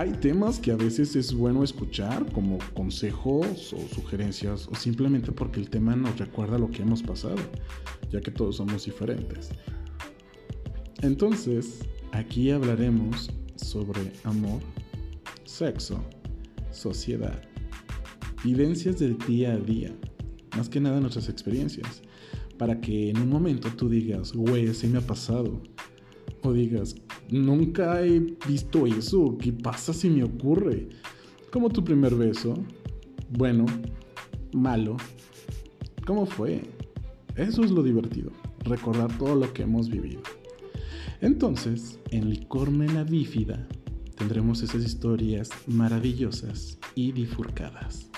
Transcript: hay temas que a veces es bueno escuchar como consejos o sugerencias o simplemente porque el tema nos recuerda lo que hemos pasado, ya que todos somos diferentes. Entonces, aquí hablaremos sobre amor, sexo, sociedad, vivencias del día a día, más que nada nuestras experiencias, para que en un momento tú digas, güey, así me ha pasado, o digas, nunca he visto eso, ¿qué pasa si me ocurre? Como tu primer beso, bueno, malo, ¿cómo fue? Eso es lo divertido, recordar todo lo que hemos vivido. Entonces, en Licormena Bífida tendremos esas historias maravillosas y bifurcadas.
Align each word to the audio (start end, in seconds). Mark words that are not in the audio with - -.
hay 0.00 0.12
temas 0.12 0.58
que 0.58 0.72
a 0.72 0.76
veces 0.76 1.14
es 1.14 1.34
bueno 1.34 1.62
escuchar 1.62 2.32
como 2.32 2.56
consejos 2.72 3.74
o 3.74 3.94
sugerencias 3.94 4.66
o 4.66 4.74
simplemente 4.74 5.30
porque 5.30 5.60
el 5.60 5.68
tema 5.68 5.94
nos 5.94 6.18
recuerda 6.18 6.56
lo 6.56 6.70
que 6.70 6.80
hemos 6.80 7.02
pasado, 7.02 7.36
ya 8.10 8.22
que 8.22 8.30
todos 8.30 8.56
somos 8.56 8.86
diferentes. 8.86 9.50
Entonces, 11.02 11.80
aquí 12.12 12.50
hablaremos 12.50 13.30
sobre 13.56 14.10
amor, 14.24 14.62
sexo, 15.44 16.02
sociedad, 16.70 17.42
vivencias 18.42 18.98
del 18.98 19.18
día 19.18 19.52
a 19.52 19.58
día, 19.58 19.94
más 20.56 20.70
que 20.70 20.80
nada 20.80 20.98
nuestras 20.98 21.28
experiencias, 21.28 22.00
para 22.56 22.80
que 22.80 23.10
en 23.10 23.18
un 23.18 23.28
momento 23.28 23.68
tú 23.76 23.90
digas, 23.90 24.32
güey, 24.32 24.66
así 24.66 24.86
me 24.86 24.96
ha 24.96 25.06
pasado, 25.06 25.60
o 26.42 26.54
digas, 26.54 26.94
nunca 27.30 28.04
he 28.04 28.20
visto 28.48 28.86
eso, 28.86 29.36
¿qué 29.38 29.52
pasa 29.52 29.92
si 29.92 30.10
me 30.10 30.24
ocurre? 30.24 30.88
Como 31.50 31.68
tu 31.70 31.82
primer 31.84 32.14
beso, 32.14 32.54
bueno, 33.30 33.66
malo, 34.52 34.96
¿cómo 36.06 36.26
fue? 36.26 36.62
Eso 37.36 37.64
es 37.64 37.70
lo 37.70 37.82
divertido, 37.82 38.30
recordar 38.64 39.16
todo 39.18 39.34
lo 39.34 39.52
que 39.52 39.62
hemos 39.62 39.88
vivido. 39.88 40.22
Entonces, 41.20 41.98
en 42.10 42.30
Licormena 42.30 43.04
Bífida 43.04 43.68
tendremos 44.16 44.62
esas 44.62 44.84
historias 44.84 45.50
maravillosas 45.66 46.78
y 46.94 47.12
bifurcadas. 47.12 48.10